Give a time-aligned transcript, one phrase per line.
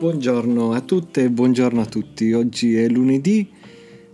[0.00, 2.32] Buongiorno a tutte e buongiorno a tutti.
[2.32, 3.46] Oggi è lunedì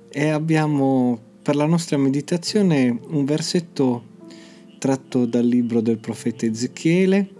[0.08, 4.02] e abbiamo per la nostra meditazione un versetto
[4.80, 7.30] tratto dal libro del profeta Ezechiele.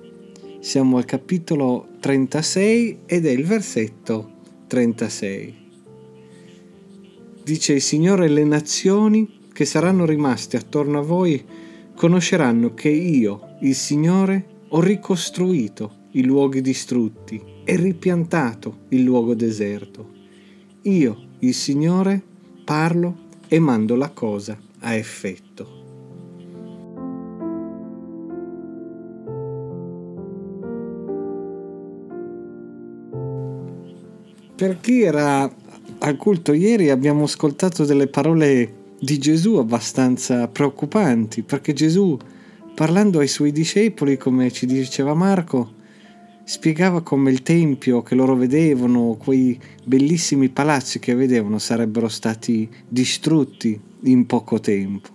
[0.61, 4.35] Siamo al capitolo 36 ed è il versetto
[4.69, 5.55] 36.
[7.43, 11.45] Dice il Signore le nazioni che saranno rimaste attorno a voi
[11.97, 20.13] conosceranno che io, il Signore, ho ricostruito i luoghi distrutti e ripiantato il luogo deserto.
[20.83, 22.23] Io, il Signore,
[22.65, 25.85] parlo e mando la cosa a effetto.
[34.57, 35.55] Per chi era
[35.99, 42.17] al culto ieri abbiamo ascoltato delle parole di Gesù abbastanza preoccupanti, perché Gesù,
[42.75, 45.75] parlando ai suoi discepoli, come ci diceva Marco,
[46.49, 53.79] spiegava come il tempio che loro vedevano, quei bellissimi palazzi che vedevano, sarebbero stati distrutti
[54.03, 55.09] in poco tempo.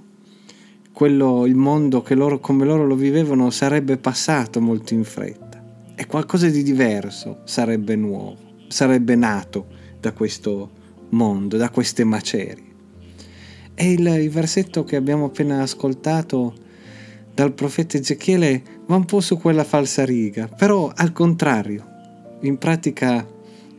[0.91, 5.63] Quello, il mondo che loro, come loro lo vivevano, sarebbe passato molto in fretta.
[5.95, 8.35] E qualcosa di diverso sarebbe nuovo,
[8.67, 9.67] sarebbe nato
[10.01, 10.69] da questo
[11.11, 12.65] mondo, da queste macerie.
[13.73, 16.53] E il, il versetto che abbiamo appena ascoltato
[17.41, 21.87] dal profeta Ezechiele va un po' su quella falsa riga, però al contrario.
[22.41, 23.27] In pratica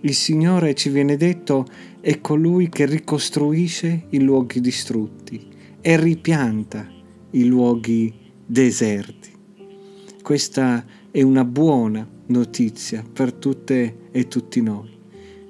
[0.01, 1.67] il Signore ci viene detto
[2.01, 5.47] è colui che ricostruisce i luoghi distrutti
[5.81, 6.91] e ripianta
[7.31, 8.13] i luoghi
[8.45, 9.31] deserti.
[10.21, 14.91] Questa è una buona notizia per tutte e tutti noi.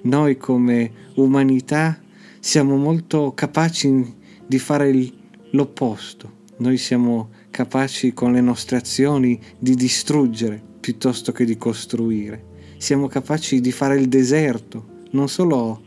[0.03, 1.99] Noi come umanità
[2.39, 4.15] siamo molto capaci
[4.47, 5.11] di fare
[5.53, 6.41] l'opposto.
[6.59, 12.51] Noi siamo capaci con le nostre azioni di distruggere piuttosto che di costruire.
[12.79, 15.83] Siamo capaci di fare il deserto, non solo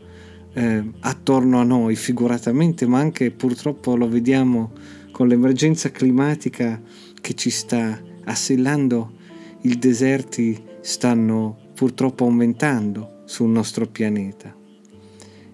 [0.54, 4.72] eh, attorno a noi figuratamente, ma anche purtroppo lo vediamo
[5.10, 6.80] con l'emergenza climatica
[7.20, 9.14] che ci sta assillando.
[9.62, 14.54] I deserti stanno purtroppo aumentando sul nostro pianeta.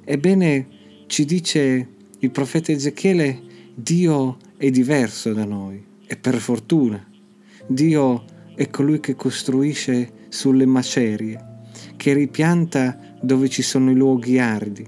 [0.05, 0.69] Ebbene,
[1.07, 3.41] ci dice il profeta Ezechiele,
[3.75, 7.03] Dio è diverso da noi e per fortuna.
[7.67, 8.25] Dio
[8.55, 11.43] è colui che costruisce sulle macerie,
[11.97, 14.87] che ripianta dove ci sono i luoghi aridi.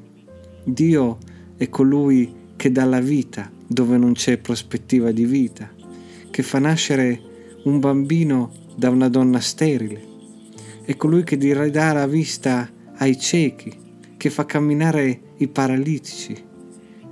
[0.64, 1.16] Dio
[1.56, 5.72] è colui che dà la vita dove non c'è prospettiva di vita,
[6.30, 7.18] che fa nascere
[7.64, 10.02] un bambino da una donna sterile.
[10.84, 13.72] È colui che dà la vista ai ciechi,
[14.18, 16.36] che fa camminare i paralitici,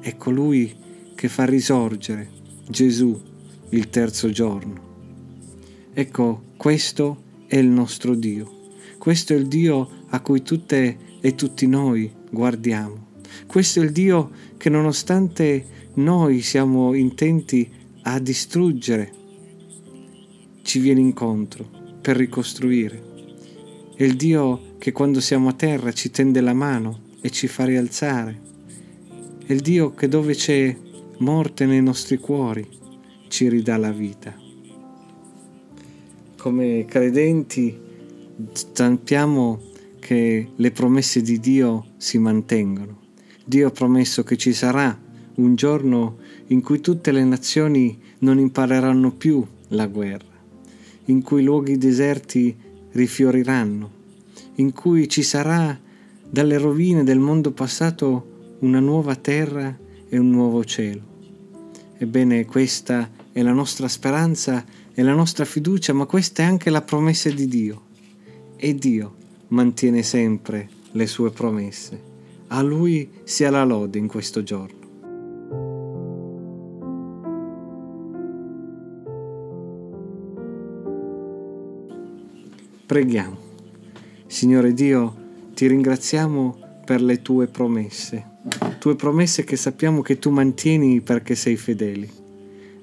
[0.01, 0.71] è colui
[1.15, 2.29] che fa risorgere
[2.69, 3.31] Gesù
[3.73, 4.91] il terzo giorno.
[5.93, 8.71] Ecco, questo è il nostro Dio.
[8.99, 13.11] Questo è il Dio a cui tutte e tutti noi guardiamo.
[13.47, 17.71] Questo è il Dio che nonostante noi siamo intenti
[18.03, 19.13] a distruggere,
[20.63, 21.69] ci viene incontro
[22.01, 23.11] per ricostruire.
[23.95, 27.65] È il Dio che quando siamo a terra ci tende la mano e ci fa
[27.65, 28.51] rialzare
[29.53, 30.75] è il Dio che dove c'è
[31.19, 32.67] morte nei nostri cuori
[33.33, 34.35] ci ridà la vita.
[36.37, 37.75] Come credenti
[38.53, 39.59] sappiamo
[39.99, 42.99] che le promesse di Dio si mantengono.
[43.43, 45.01] Dio ha promesso che ci sarà
[45.37, 50.37] un giorno in cui tutte le nazioni non impareranno più la guerra,
[51.07, 52.55] in cui i luoghi deserti
[52.91, 53.91] rifioriranno,
[54.57, 55.81] in cui ci sarà
[56.29, 59.75] dalle rovine del mondo passato una nuova terra
[60.07, 61.01] e un nuovo cielo.
[61.97, 66.83] Ebbene, questa è la nostra speranza e la nostra fiducia, ma questa è anche la
[66.83, 67.83] promessa di Dio.
[68.57, 69.15] E Dio
[69.49, 72.11] mantiene sempre le sue promesse.
[72.49, 74.81] A Lui sia la lode in questo giorno.
[82.87, 83.37] Preghiamo.
[84.27, 85.17] Signore Dio,
[85.55, 88.31] ti ringraziamo per le tue promesse
[88.83, 92.22] tue promesse che sappiamo che tu mantieni perché sei fedeli.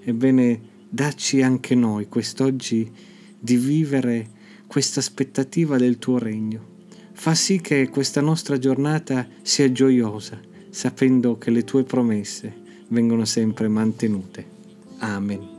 [0.09, 0.59] Ebbene,
[0.89, 2.91] dacci anche noi quest'oggi
[3.39, 4.27] di vivere
[4.65, 6.77] questa aspettativa del tuo regno.
[7.11, 10.39] Fa sì che questa nostra giornata sia gioiosa,
[10.71, 12.51] sapendo che le tue promesse
[12.87, 14.45] vengono sempre mantenute.
[14.97, 15.58] Amen.